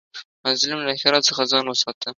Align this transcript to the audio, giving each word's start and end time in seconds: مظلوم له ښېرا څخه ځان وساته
مظلوم 0.45 0.79
له 0.87 0.93
ښېرا 1.01 1.19
څخه 1.27 1.41
ځان 1.51 1.65
وساته 1.67 2.09